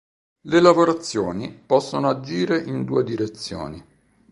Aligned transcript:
Le 0.45 0.59
lavorazioni 0.59 1.51
possono 1.63 2.09
agire 2.09 2.57
in 2.57 2.85
due 2.85 3.03
direzioni. 3.03 3.85